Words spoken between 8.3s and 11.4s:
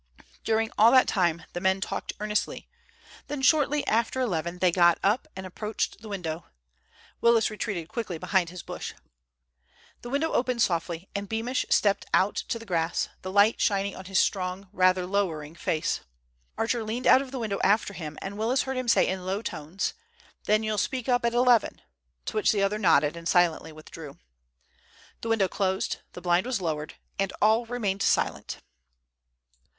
his bush. The window opened softly and